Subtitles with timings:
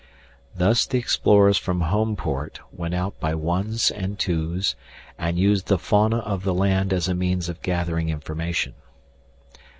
[0.55, 4.75] Thus the explorers from Homeport went out by ones and twos
[5.19, 8.73] and used the fauna of the land as a means of gathering information.